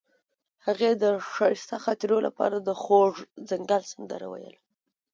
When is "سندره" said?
3.91-4.25